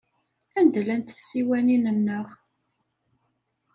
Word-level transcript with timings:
Anda 0.59 0.81
llant 0.85 1.09
tsiwanin-nneɣ? 1.17 2.27